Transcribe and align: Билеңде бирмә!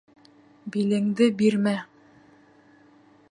Билеңде 0.75 1.27
бирмә! 1.41 1.75